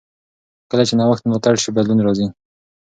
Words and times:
کله 0.71 0.83
چې 0.87 0.93
نوښت 0.99 1.23
ملاتړ 1.25 1.55
شي، 1.63 1.69
بدلون 1.75 1.99
راځي. 2.05 2.27